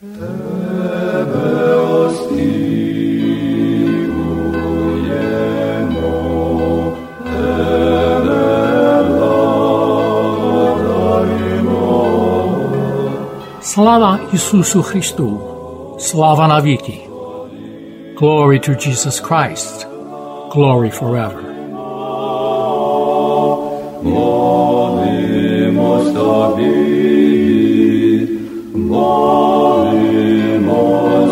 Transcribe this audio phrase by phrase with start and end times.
[0.00, 0.16] Slava
[14.32, 15.36] Isusu Christu,
[16.00, 16.62] slava na.
[18.16, 19.86] Glory to Jesus Christ,
[20.50, 21.50] glory forever.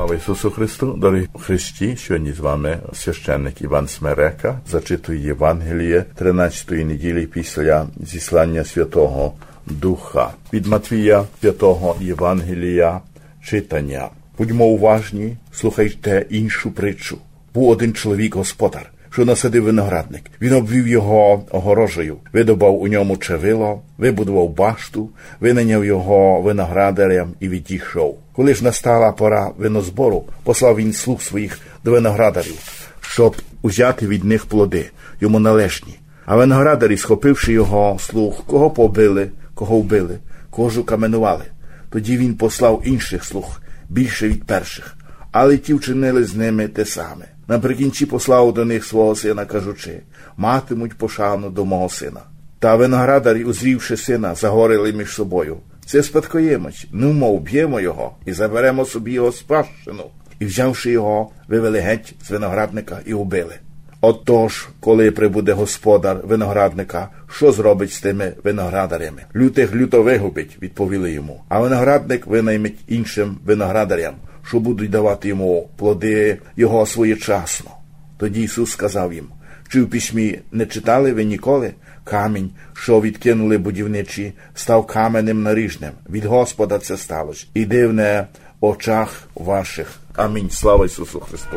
[0.00, 7.26] Слава Ісусу Христу, дорогі Христі, сьогодні з вами священник Іван Смерека зачитує Євангеліє 13-ї неділі
[7.26, 9.32] після зіслання Святого
[9.66, 10.30] Духа.
[10.52, 13.00] Від Матвія 5-го Євангелія
[13.44, 14.08] читання.
[14.38, 17.18] Будьмо уважні, слухайте іншу притчу.
[17.54, 20.22] Був один чоловік господар, що насадив виноградник.
[20.40, 28.18] Він обвів його огорожею, видобав у ньому чевило, вибудував башту, винайняв його виноградарям і відійшов.
[28.32, 32.58] Коли ж настала пора винозбору, послав він слуг своїх до виноградарів,
[33.00, 35.98] щоб узяти від них плоди, йому належні.
[36.24, 40.18] А виноградарі, схопивши його слуг, кого побили, кого вбили,
[40.50, 41.44] кого ж укаменували.
[41.90, 44.96] Тоді він послав інших слуг, більше від перших,
[45.32, 47.24] але ті вчинили з ними те саме.
[47.50, 50.02] Наприкінці послав до них свого сина, кажучи,
[50.36, 52.20] матимуть пошану до мого сина.
[52.58, 55.56] Та виноградарі, узрівши сина, загорили між собою.
[55.86, 60.04] Це спадкоємець, ну мов б'ємо його і заберемо собі його спадщину.
[60.38, 63.54] І взявши його, вивели геть з виноградника і убили.
[64.00, 69.22] Отож, коли прибуде господар виноградника, що зробить з тими виноградарями?
[69.36, 71.42] Лютих люто вигубить, відповіли йому.
[71.48, 74.14] А виноградник винаймить іншим виноградарям,
[74.50, 77.70] що будуть давати йому плоди його своєчасно.
[78.18, 79.28] Тоді Ісус сказав їм:
[79.68, 81.72] чи в письмі не читали ви ніколи?
[82.04, 85.90] Камінь, що відкинули будівничі, став каменем наріжним.
[86.10, 87.46] Від Господа це сталося.
[87.54, 88.26] І дивне
[88.60, 90.00] в очах ваших.
[90.16, 90.50] Амінь.
[90.50, 91.56] Слава Ісусу Христу.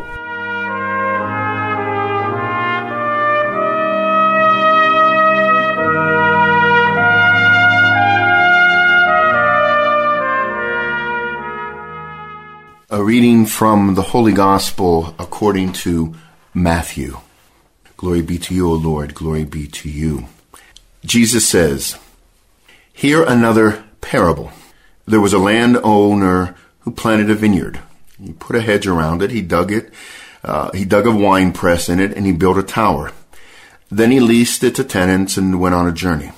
[12.94, 16.14] A reading from the Holy Gospel according to
[16.54, 17.18] Matthew.
[17.98, 19.16] Glory be to you, O Lord.
[19.16, 20.28] Glory be to you.
[21.04, 21.98] Jesus says,
[22.94, 24.52] Hear another parable.
[25.08, 27.80] There was a landowner who planted a vineyard.
[28.24, 29.31] He put a hedge around it.
[29.31, 29.92] He dug it.
[30.44, 33.12] Uh, he dug a wine press in it and he built a tower.
[33.90, 36.31] Then he leased it to tenants and went on a journey.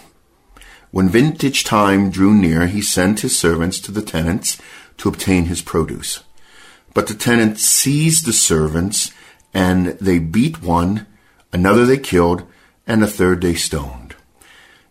[0.92, 4.58] When vintage time drew near, he sent his servants to the tenants
[5.00, 6.24] to obtain his produce.
[6.96, 9.12] But the tenants seized the servants,
[9.54, 11.06] and they beat one,
[11.52, 12.44] another they killed,
[12.88, 14.16] and a third they stoned.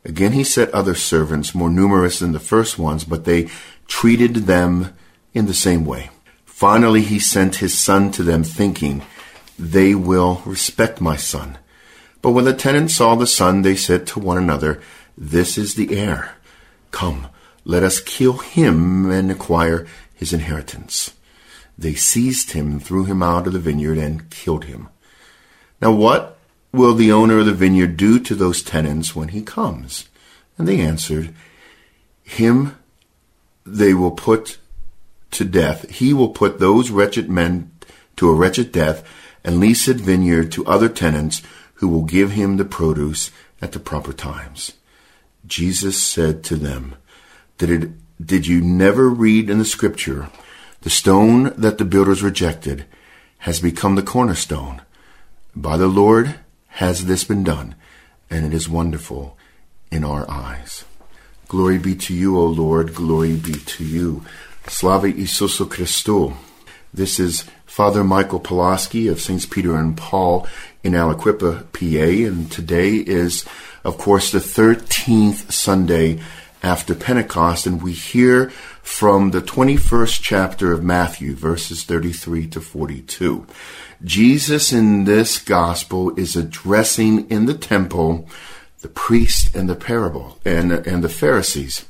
[0.04, 3.48] Again he set other servants more numerous than the first ones, but they
[3.88, 4.94] treated them
[5.32, 6.10] in the same way.
[6.44, 9.02] Finally he sent his son to them, thinking,
[9.58, 11.56] They will respect my son.
[12.20, 14.82] But when the tenants saw the son, they said to one another,
[15.16, 16.34] This is the heir.
[16.90, 17.28] Come,
[17.64, 21.13] let us kill him and acquire his inheritance.
[21.76, 24.88] They seized him, threw him out of the vineyard, and killed him.
[25.80, 26.38] Now what
[26.72, 30.08] will the owner of the vineyard do to those tenants when he comes?
[30.56, 31.34] And they answered,
[32.22, 32.76] Him
[33.66, 34.58] they will put
[35.32, 35.88] to death.
[35.90, 37.70] He will put those wretched men
[38.16, 39.04] to a wretched death
[39.42, 41.42] and lease a vineyard to other tenants
[41.74, 44.72] who will give him the produce at the proper times.
[45.46, 46.94] Jesus said to them,
[47.58, 47.90] Did, it,
[48.24, 50.30] did you never read in the scripture,
[50.84, 52.84] the stone that the builders rejected
[53.38, 54.82] has become the cornerstone?
[55.56, 56.34] By the Lord
[56.68, 57.74] has this been done,
[58.28, 59.38] and it is wonderful
[59.90, 60.84] in our eyes.
[61.48, 64.24] Glory be to you, O Lord, glory be to you.
[64.66, 66.36] Slava Isusu Christu.
[66.92, 70.46] This is Father Michael Pulaski of Saints Peter and Paul
[70.82, 73.46] in Aliquippa, PA, and today is,
[73.84, 76.20] of course, the 13th Sunday
[76.64, 78.48] after Pentecost, and we hear
[78.82, 83.46] from the 21st chapter of Matthew, verses 33 to 42.
[84.02, 88.26] Jesus in this gospel is addressing in the temple
[88.80, 91.84] the priest and the parable and, and the Pharisees.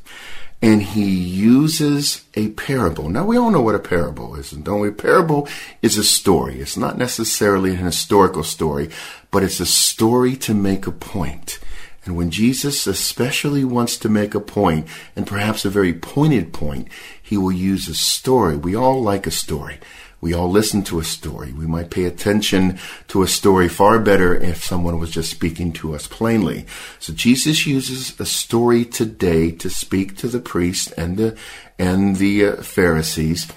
[0.61, 3.09] And he uses a parable.
[3.09, 4.89] Now we all know what a parable is, don't we?
[4.89, 5.49] A parable
[5.83, 6.61] is a story.
[6.61, 8.91] It's not necessarily an historical story,
[9.31, 11.61] but it's a story to make a point.
[12.05, 14.87] And when Jesus especially wants to make a point,
[15.17, 16.89] and perhaps a very pointed point,
[17.21, 18.57] he will use a story.
[18.57, 19.79] We all like a story.
[20.21, 21.53] We all listen to a story.
[21.53, 22.79] We might pay attention
[23.09, 26.65] to a story far better if someone was just speaking to us plainly.
[26.99, 31.37] So Jesus uses a story today to speak to the priests and the
[31.79, 33.49] and the uh, Pharisees.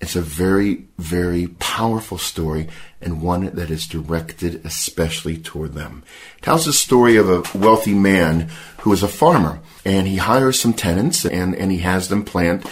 [0.00, 2.68] It's a very very powerful story
[3.00, 6.02] and one that is directed especially toward them.
[6.38, 8.48] It tells the story of a wealthy man
[8.78, 12.66] who is a farmer and he hires some tenants and and he has them plant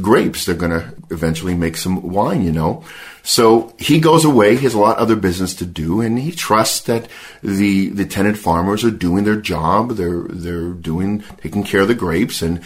[0.00, 0.44] grapes.
[0.44, 2.84] They're going to eventually make some wine, you know.
[3.22, 4.56] So he goes away.
[4.56, 7.08] He has a lot of other business to do, and he trusts that
[7.42, 9.92] the the tenant farmers are doing their job.
[9.92, 12.62] They're they're doing taking care of the grapes, and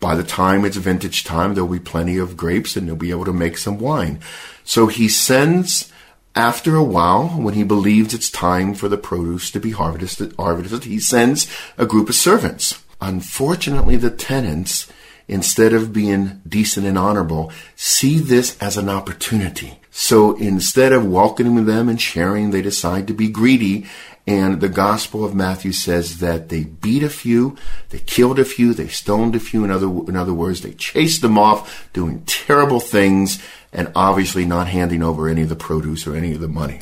[0.00, 3.24] by the time it's vintage time, there'll be plenty of grapes, and they'll be able
[3.24, 4.20] to make some wine.
[4.64, 5.90] So he sends.
[6.36, 10.82] After a while, when he believes it's time for the produce to be harvested, harvested,
[10.82, 11.48] he sends
[11.78, 12.82] a group of servants.
[13.00, 14.90] Unfortunately, the tenants
[15.28, 19.80] instead of being decent and honorable, see this as an opportunity.
[19.90, 23.86] So instead of welcoming them and sharing, they decide to be greedy.
[24.26, 27.56] And the Gospel of Matthew says that they beat a few,
[27.90, 29.64] they killed a few, they stoned a few.
[29.64, 33.42] In other, in other words, they chased them off, doing terrible things,
[33.72, 36.80] and obviously not handing over any of the produce or any of the money.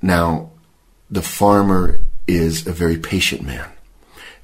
[0.00, 0.50] Now,
[1.10, 3.73] the farmer is a very patient man.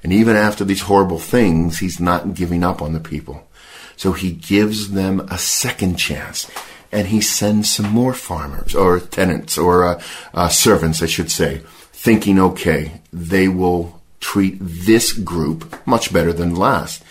[0.03, 3.47] And even after these horrible things, he's not giving up on the people.
[3.95, 6.49] So he gives them a second chance.
[6.91, 10.01] And he sends some more farmers, or tenants, or uh,
[10.33, 11.61] uh, servants, I should say,
[11.93, 17.03] thinking, okay, they will treat this group much better than last.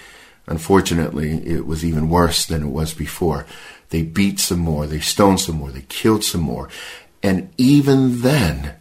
[0.46, 3.46] Unfortunately, it was even worse than it was before.
[3.90, 6.69] They beat some more, they stoned some more, they killed some more.
[7.22, 8.75] And even then,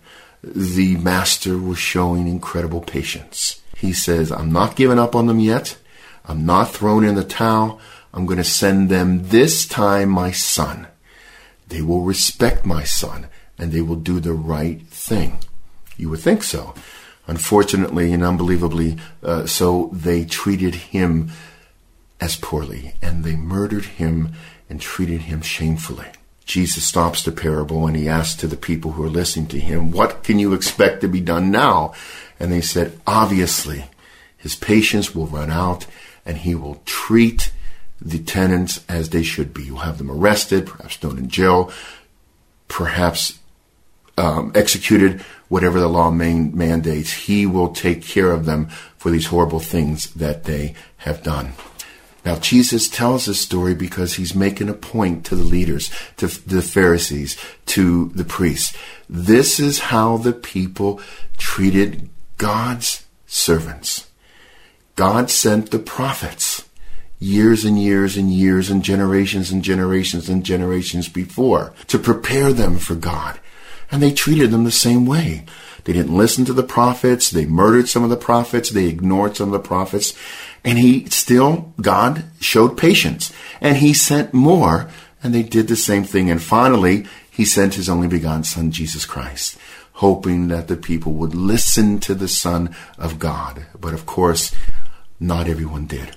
[0.43, 3.61] the master was showing incredible patience.
[3.79, 5.77] He says, I'm not giving up on them yet.
[6.25, 7.79] I'm not throwing in the towel.
[8.13, 10.87] I'm going to send them this time my son.
[11.67, 13.27] They will respect my son
[13.57, 15.39] and they will do the right thing.
[15.95, 16.73] You would think so.
[17.25, 21.29] Unfortunately and unbelievably, uh, so they treated him
[22.19, 24.33] as poorly and they murdered him
[24.69, 26.07] and treated him shamefully.
[26.45, 29.91] Jesus stops the parable and he asks to the people who are listening to him,
[29.91, 31.93] What can you expect to be done now?
[32.39, 33.85] And they said, obviously,
[34.37, 35.85] his patience will run out
[36.25, 37.51] and he will treat
[38.01, 39.63] the tenants as they should be.
[39.63, 41.71] You'll have them arrested, perhaps thrown in jail,
[42.67, 43.39] perhaps
[44.17, 47.11] um, executed, whatever the law man- mandates.
[47.11, 51.53] He will take care of them for these horrible things that they have done.
[52.25, 56.61] Now, Jesus tells this story because he's making a point to the leaders, to the
[56.61, 57.37] Pharisees,
[57.67, 58.77] to the priests.
[59.09, 61.01] This is how the people
[61.37, 62.09] treated
[62.39, 64.09] God's servants.
[64.95, 66.67] God sent the prophets
[67.19, 72.77] years and years and years and generations and generations and generations before to prepare them
[72.77, 73.39] for God.
[73.91, 75.45] And they treated them the same way.
[75.83, 77.29] They didn't listen to the prophets.
[77.29, 78.69] They murdered some of the prophets.
[78.69, 80.13] They ignored some of the prophets.
[80.63, 83.33] And he still, God showed patience.
[83.59, 84.89] And he sent more.
[85.21, 86.29] And they did the same thing.
[86.29, 89.57] And finally, he sent his only begotten son, Jesus Christ
[89.99, 93.65] hoping that the people would listen to the Son of God.
[93.77, 94.55] But of course,
[95.19, 96.15] not everyone did.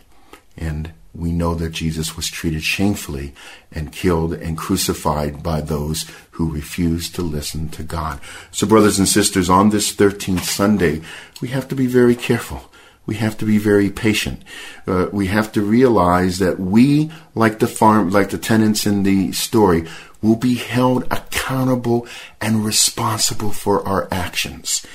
[0.57, 3.35] And we know that Jesus was treated shamefully
[3.73, 8.21] and killed and crucified by those who refused to listen to God.
[8.53, 11.03] So, brothers and sisters, on this 13th Sunday,
[11.41, 12.72] we have to be very careful.
[13.05, 14.43] We have to be very patient.
[14.87, 19.33] Uh, we have to realize that we, like the farm, like the tenants in the
[19.33, 19.89] story,
[20.21, 22.07] will be held accountable
[22.41, 24.87] and responsible for our actions.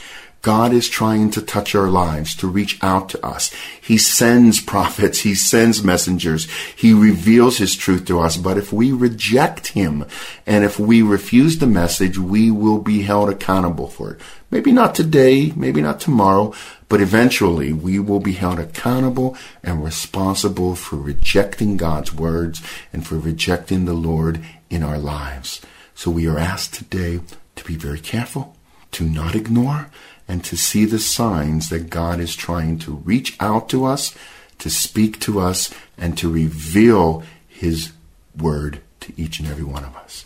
[0.42, 3.52] God is trying to touch our lives, to reach out to us.
[3.82, 8.38] He sends prophets, He sends messengers, He reveals His truth to us.
[8.38, 10.06] But if we reject Him
[10.46, 14.22] and if we refuse the message, we will be held accountable for it.
[14.50, 16.54] Maybe not today, maybe not tomorrow,
[16.90, 22.62] but eventually we will be held accountable and responsible for rejecting God's words
[22.94, 24.40] and for rejecting the Lord
[24.70, 25.62] in our lives.
[25.96, 27.20] So we are asked today
[27.56, 28.56] to be very careful,
[28.92, 29.90] to not ignore,
[30.28, 34.16] and to see the signs that God is trying to reach out to us,
[34.60, 37.92] to speak to us and to reveal His
[38.38, 40.26] word to each and every one of us.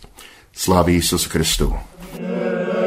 [0.52, 2.81] Slava Isusu Christu.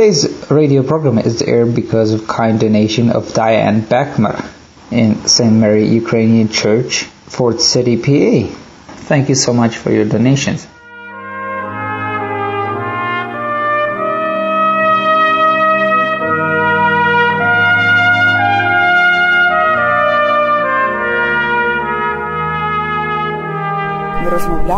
[0.00, 4.50] Today's radio program is aired because of kind donation of Diane Beckmer
[4.90, 5.52] in St.
[5.52, 8.50] Mary Ukrainian Church, Fort City, PA.
[9.10, 10.66] Thank you so much for your donations.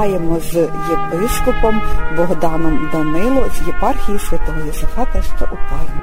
[0.02, 1.82] Розмовляємо з єпископом
[2.16, 6.00] Богданом Данило з єпархії святого Єсифата, що у Пармі.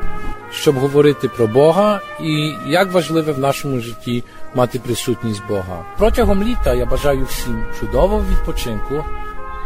[0.52, 4.24] щоб говорити про Бога і як важливе в нашому житті
[4.56, 5.86] мати присутність Бога.
[5.98, 9.06] Протягом літа я бажаю всім чудового відпочинку,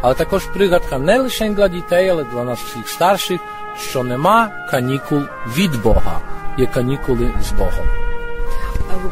[0.01, 3.41] але також пригадка не лише для дітей, але для нас всіх старших,
[3.77, 5.21] що нема канікул
[5.57, 6.21] від Бога,
[6.57, 8.12] є канікули з Богом.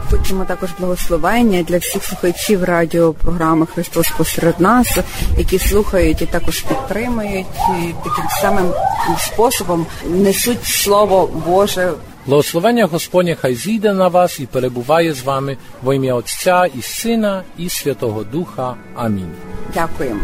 [0.10, 4.98] Хочемо також благословення для всіх слухачів радіопрограми Христос посеред нас,
[5.38, 8.74] які слухають і також підтримують і таким самим
[9.18, 11.94] способом несуть слово Боже.
[12.26, 17.44] Благословення Господнє хай зійде на вас і перебуває з вами во ім'я Отця і Сина
[17.58, 18.76] і Святого Духа.
[18.96, 19.32] Амінь.
[19.74, 20.22] Дякуємо.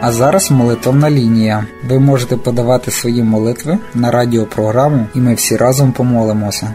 [0.00, 1.66] А зараз молитовна лінія.
[1.88, 6.74] Ви можете подавати свої молитви на радіопрограму, і ми всі разом помолимося.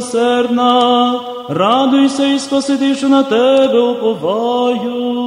[0.00, 5.20] Примилосердна, радуйся і спаси що на тебе уповаю.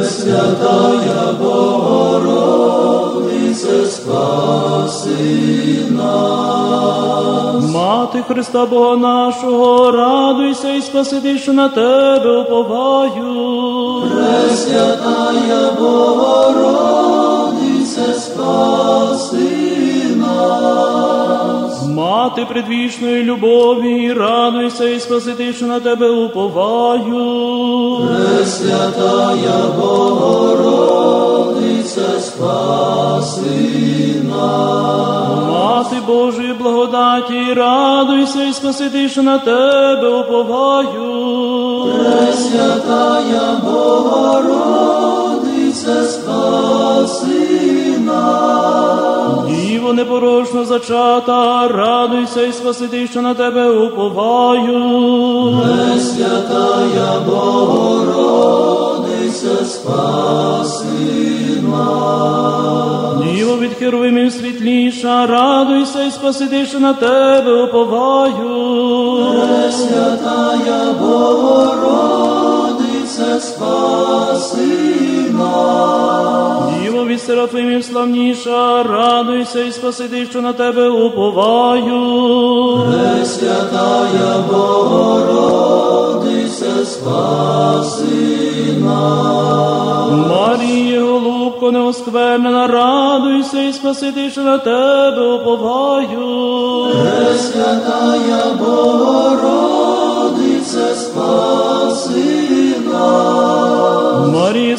[0.00, 7.64] Пресвятая Богородице, спаси нас.
[7.74, 14.02] Мати Христа Бога нашого, радуйся і спаси що на тебе уповаю.
[14.10, 19.49] Пресвятая Богородице, спаси
[22.30, 27.02] Мати предвічної любові, радуйся і спасити, що на тебе уповаю.
[28.06, 30.60] Пресвятая Богородице,
[32.20, 33.50] спаси
[34.30, 35.48] нас.
[35.50, 41.84] Мати Божої благодаті, радуйся і спасити, що на тебе уповаю.
[41.98, 44.74] Пресвятая Богородице,
[46.04, 48.69] спаси нас.
[49.80, 54.72] Діво непорочно зачата, радуйся і спасити, що на тебе уповаю.
[55.62, 58.44] Пресвятая Богородице,
[59.64, 60.86] спаси
[61.62, 63.24] нас.
[63.24, 68.36] Діво від херовимів світліша, радуйся і спасити, що на тебе уповаю.
[69.48, 72.20] Пресвятая Богородице,
[73.40, 74.79] спаси
[77.20, 81.92] від серафимів славніша, радуйся і спасити, що на тебе уповаю.
[82.92, 85.84] Пресвятая Богородице,
[86.84, 88.06] спаси
[88.84, 90.10] нас.
[90.10, 96.86] Маріє, голубко неосквернена, радуйся і спасити, що на тебе уповаю.
[96.92, 99.89] Пресвятая Богородице,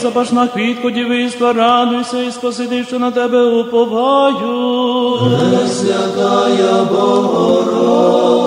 [0.01, 5.20] запашна квітко дівиства, радуйся і спасити, що на тебе уповаю.
[5.39, 8.43] Пресвятая Богородице,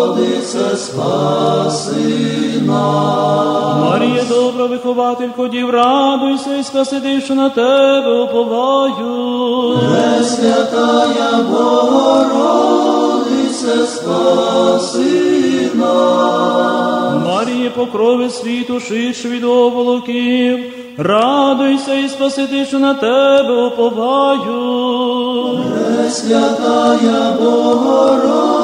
[0.76, 3.76] спаси нас.
[3.80, 9.78] Марія, добра вихователько дів, радуйся і спасити, що на тебе уповаю.
[9.78, 13.06] Пресвятая Богородице,
[13.87, 17.25] спаси нас.
[17.26, 24.54] Маріє, покрови світу, ширше від оволоків, радуйся і спасити, що на тебе уповаю.
[25.96, 28.60] Пресвятая Богородице,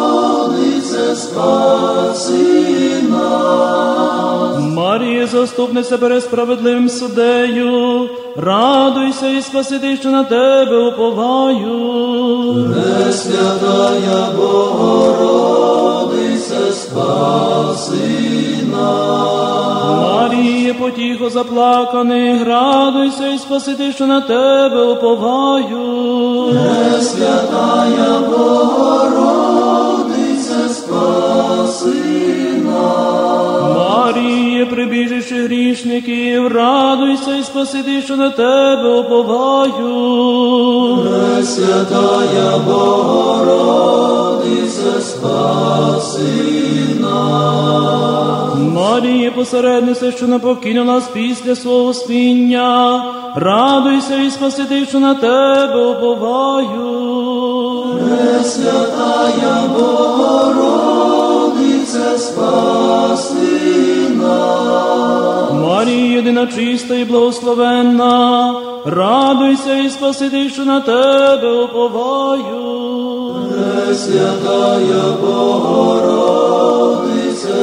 [1.17, 4.61] спаси нас.
[4.61, 11.75] Маріє, заступниця перед справедливим судею, радуйся і спасити, що на тебе уповаю.
[12.75, 15.53] Пресвятая Богородице,
[16.73, 19.70] спаси нас.
[20.01, 25.77] Маріє, потіхо заплаканих, радуйся і спасити, що на тебе уповаю.
[26.51, 29.59] Пресвятая Богородице,
[30.69, 31.95] спаси
[32.65, 33.77] нас.
[33.77, 39.97] Маріє, прибіжище грішників, радуйся і спасити, що на тебе уповаю.
[41.09, 43.81] Пресвятая Богородице,
[45.01, 46.29] спаси
[47.01, 48.20] нас.
[48.91, 53.05] Маріє, посереднице, що не покинув нас після свого спіння,
[53.37, 57.11] радуйся і спасити, що на тебе уповаю.
[58.05, 60.99] Пресвятая Богородице,
[62.19, 65.53] спаси нас.
[65.53, 72.81] Марія, єдина чиста і благословенна, радуйся і спасити, що на тебе уповаю.
[73.87, 76.09] Пресвятая Богородице,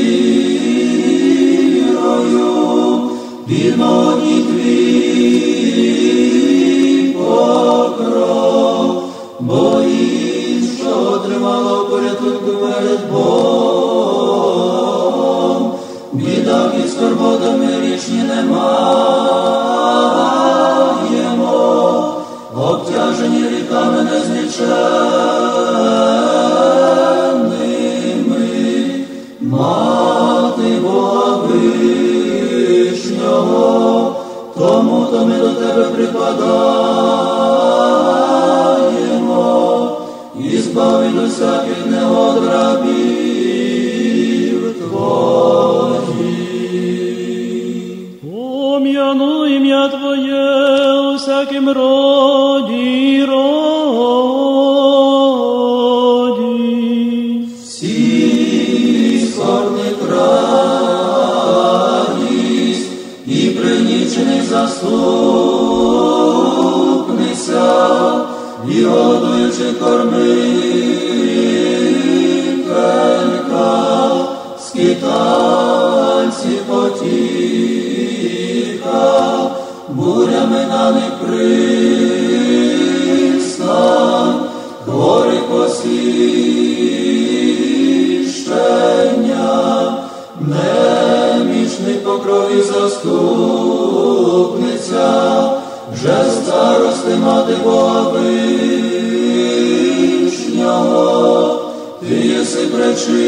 [7.13, 9.03] покров,
[9.39, 14.01] бо їм, що отримало порятунку перед Богом,
[16.13, 18.57] бідах і скорботами річні немаємо,
[22.55, 24.96] обтяжені ріками незліченними,
[35.06, 36.85] тому то ми до тебе припадаємо,
[79.97, 81.11] Бурями на них
[83.07, 84.39] пристань,
[84.85, 85.97] хворих посвіщення,
[90.39, 93.51] немічних покрові заступниця,
[95.93, 97.53] вже старости мати
[98.13, 98.41] вишнього,
[102.71, 103.27] пречистая,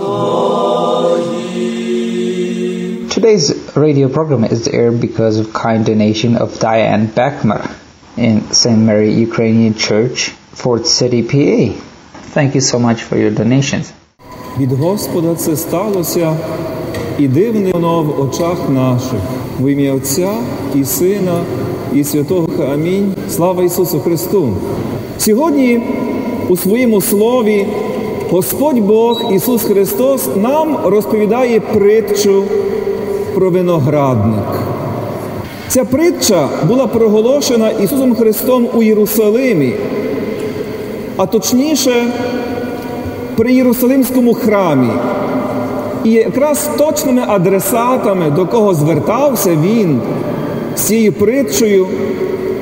[0.00, 1.40] Твоїм.
[3.08, 7.62] Today's radio program is aired because of kind donation of Diane Beckmer
[8.16, 8.80] in St.
[8.88, 10.18] Mary Ukrainian Church,
[10.62, 11.60] Fort City, PA.
[12.36, 13.86] Thank you so much for your donations.
[14.58, 16.36] Від Господа це сталося,
[17.18, 19.20] і дивне воно в очах наших.
[19.60, 20.32] В ім'я Отця
[20.74, 21.40] і Сина,
[21.94, 22.64] і Святого Духа.
[22.64, 23.14] Амінь.
[23.30, 24.52] Слава Ісусу Христу!
[25.18, 25.80] Сьогодні
[26.49, 27.65] у своєму слові
[28.29, 32.43] Господь Бог Ісус Христос нам розповідає притчу
[33.35, 34.45] про виноградник.
[35.67, 39.73] Ця притча була проголошена Ісусом Христом у Єрусалимі,
[41.17, 41.93] а точніше
[43.35, 44.89] при Єрусалимському храмі.
[46.03, 50.01] І якраз точними адресатами, до кого звертався він
[50.75, 51.87] з цією притчею,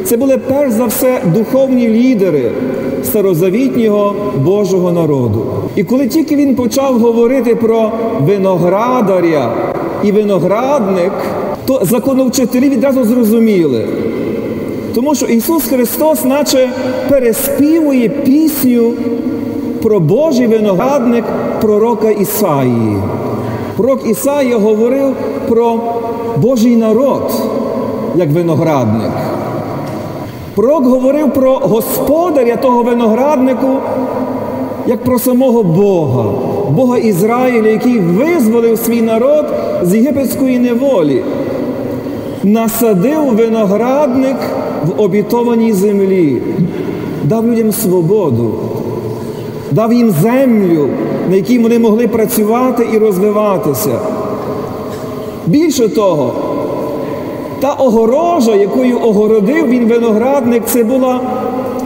[0.03, 2.51] це були перш за все духовні лідери
[3.13, 5.45] старозавітнього Божого народу.
[5.75, 9.51] І коли тільки він почав говорити про виноградаря
[10.03, 11.11] і виноградник,
[11.65, 13.85] то законовчителі відразу зрозуміли.
[14.95, 16.69] Тому що Ісус Христос, наче
[17.09, 18.93] переспівує пісню
[19.81, 21.23] про Божий виноградник
[21.61, 22.97] пророка Ісаїї.
[23.77, 25.15] Пророк Ісаїя говорив
[25.47, 25.79] про
[26.37, 27.31] Божий народ
[28.15, 29.11] як виноградник.
[30.55, 33.67] Пророк говорив про господаря того винограднику,
[34.87, 36.25] як про самого Бога,
[36.69, 39.45] Бога Ізраїля, який визволив свій народ
[39.83, 41.23] з єгипетської неволі,
[42.43, 44.37] насадив виноградник
[44.85, 46.41] в обітованій землі,
[47.23, 48.51] дав людям свободу,
[49.71, 50.87] дав їм землю,
[51.29, 53.99] на якій вони могли працювати і розвиватися.
[55.47, 56.33] Більше того,
[57.63, 61.21] та огорожа, якою огородив він виноградник, це була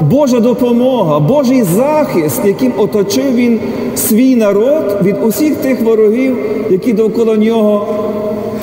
[0.01, 3.59] Божа допомога, Божий захист, яким оточив він
[3.95, 6.37] свій народ від усіх тих ворогів,
[6.69, 7.87] які довкола нього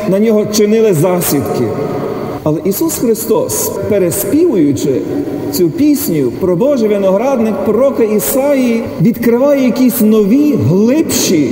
[0.08, 1.64] на нього чинили засідки.
[2.42, 5.00] Але Ісус Христос, переспівуючи
[5.52, 11.50] цю пісню про Божий виноградник пророка Ісаї, відкриває якісь нові, глибші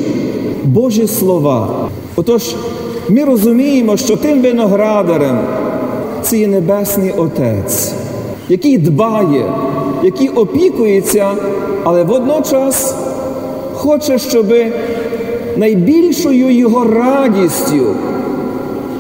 [0.65, 1.89] Божі слова.
[2.17, 2.55] Отож,
[3.09, 5.39] ми розуміємо, що тим виноградарем
[6.23, 7.93] це є Небесний Отець,
[8.49, 9.45] який дбає,
[10.03, 11.31] який опікується,
[11.85, 12.95] але водночас
[13.73, 14.47] хоче, щоб
[15.57, 17.87] найбільшою його радістю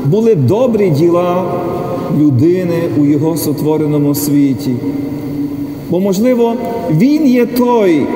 [0.05, 1.45] були добрі діла
[2.21, 4.71] людини у його сотвореному світі.
[5.91, 6.55] Бо, можливо,
[6.91, 8.07] він є той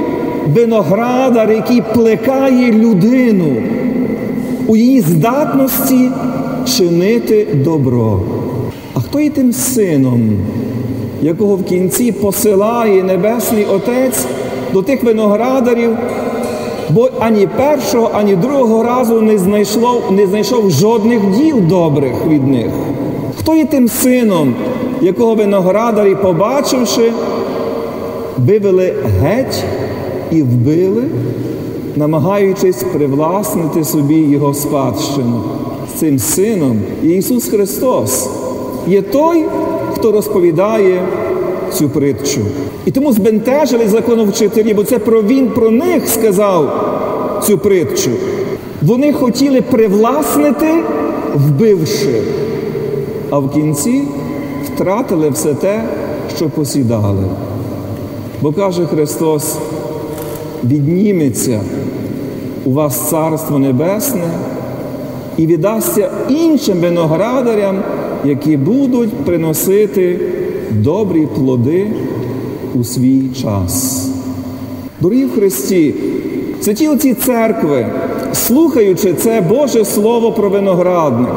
[0.55, 3.57] виноградар, який плекає людину
[4.67, 6.11] у її здатності
[6.65, 8.21] чинити добро.
[8.95, 10.31] А хто є тим сином,
[11.23, 14.25] якого в кінці посилає Небесний Отець
[14.73, 15.97] до тих виноградарів,
[16.91, 22.71] бо ані першого, ані другого разу не знайшло, не знайшов жодних діл добрих від них.
[23.39, 24.55] Хто є тим сином,
[25.01, 27.13] якого виноградарі, побачивши,
[28.39, 29.65] вивели геть
[30.31, 31.03] і вбили,
[31.97, 35.43] намагаючись привласнити собі його спадщину.
[35.97, 38.29] Цим сином Ісус Христос
[38.89, 39.45] є той,
[39.95, 41.03] хто розповідає
[41.73, 42.41] цю притчу.
[42.87, 46.71] І тому збентежили законовчителі, бо це про він про них сказав
[47.47, 48.11] цю притчу.
[48.83, 50.75] Вони хотіли привласнити,
[51.35, 52.23] вбивши,
[53.31, 54.03] а в кінці
[54.67, 55.85] втратили все те,
[56.37, 57.25] що посідали.
[58.43, 59.57] Бо каже Христос,
[60.65, 61.61] відніметься
[62.67, 64.31] у вас Царство Небесне
[65.37, 67.79] і віддасться іншим виноградарям,
[68.25, 70.21] які будуть приносити
[70.71, 71.87] добрі плоди
[72.75, 74.07] у свій час.
[75.01, 75.95] Дорогі в Христі,
[76.61, 77.87] святі оці церкви,
[78.33, 81.35] слухаючи це Боже Слово про виноградник,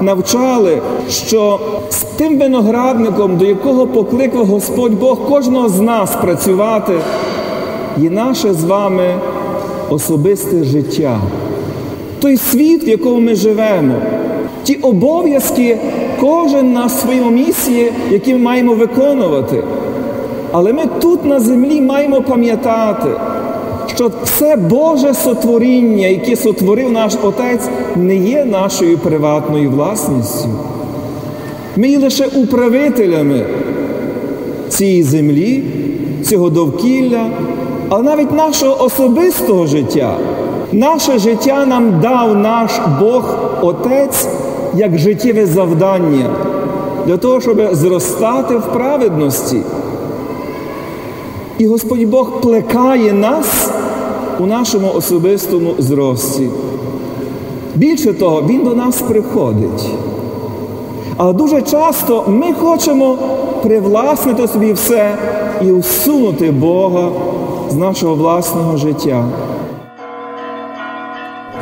[0.00, 0.78] навчали,
[1.10, 1.60] що
[1.90, 6.92] з тим виноградником, до якого покликав Господь Бог кожного з нас працювати,
[7.96, 9.14] є наше з вами
[9.90, 11.20] особисте життя.
[12.20, 13.94] Той світ, в якому ми живемо,
[14.62, 15.78] ті обов'язки,
[16.20, 19.62] кожен на своєму місці, які ми маємо виконувати.
[20.52, 23.08] Але ми тут на землі маємо пам'ятати,
[23.94, 30.48] що все Боже сотворіння, яке сотворив наш Отець, не є нашою приватною власністю.
[31.76, 33.44] Ми є лише управителями
[34.68, 35.62] цієї землі,
[36.22, 37.26] цього довкілля,
[37.88, 40.16] але навіть нашого особистого життя.
[40.72, 42.70] Наше життя нам дав наш
[43.00, 44.28] Бог Отець
[44.74, 46.30] як життєве завдання
[47.06, 49.60] для того, щоб зростати в праведності.
[51.58, 53.70] І Господь Бог плекає нас
[54.40, 56.48] у нашому особистому зрості.
[57.74, 59.90] Більше того, Він до нас приходить.
[61.16, 63.18] Але дуже часто ми хочемо
[63.62, 65.14] привласнити собі все
[65.62, 67.08] і усунути Бога
[67.70, 69.24] з нашого власного життя.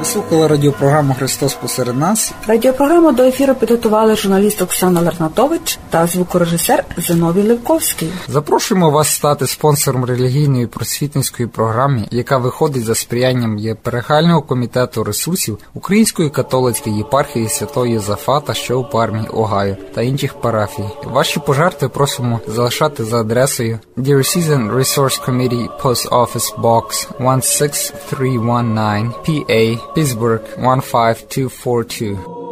[0.05, 2.33] Ви слухали радіопрограму Христос посеред нас.
[2.47, 8.11] Радіопрограму до ефіру підготували журналіст Оксана Ларнатович та звукорежисер Зиновій Левковський.
[8.29, 16.31] Запрошуємо вас стати спонсором релігійної просвітницької програми, яка виходить за сприянням єперегального комітету ресурсів Української
[16.31, 20.85] католицької єпархії Святої Єзафата, що у Пармі, Огайо та інших парафій.
[21.05, 29.94] Ваші пожертви просимо залишати за адресою Dear Season Resource Committee Post Office Box 16319 PA
[29.95, 32.44] Pittsburgh 15242